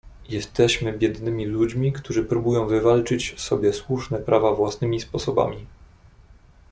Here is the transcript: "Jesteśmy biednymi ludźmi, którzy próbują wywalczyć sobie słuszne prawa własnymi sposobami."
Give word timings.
"Jesteśmy 0.29 0.93
biednymi 0.97 1.45
ludźmi, 1.45 1.91
którzy 1.93 2.23
próbują 2.23 2.67
wywalczyć 2.67 3.33
sobie 3.41 3.73
słuszne 3.73 4.17
prawa 4.19 4.53
własnymi 4.55 4.99
sposobami." 4.99 5.65